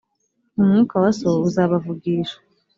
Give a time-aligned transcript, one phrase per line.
[0.59, 2.37] umwuka wa so uzabavugisha